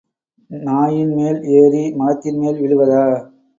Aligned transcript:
நாயின் 0.49 1.11
மேல் 1.13 1.39
ஏறி 1.51 1.83
மலத்தின்மேல் 1.93 2.61
விழுவதா? 2.61 3.05